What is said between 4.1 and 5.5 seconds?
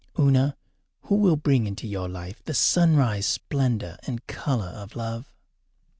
colour of love?